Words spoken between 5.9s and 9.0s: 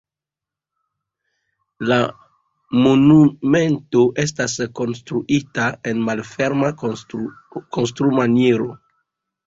en malferma konstrumaniero.